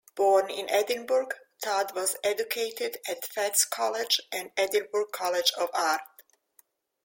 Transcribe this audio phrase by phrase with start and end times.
[0.15, 1.29] Born in Edinburgh,
[1.63, 6.01] Todd was educated at Fettes College and Edinburgh College of Art.